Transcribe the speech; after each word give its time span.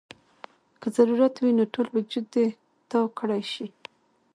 کۀ 0.81 0.87
ضرورت 0.97 1.33
وي 1.39 1.51
نو 1.57 1.63
ټول 1.73 1.87
وجود 1.95 2.25
دې 2.33 2.45
تاو 2.89 3.05
کړے 3.17 3.39
شي- 3.53 3.67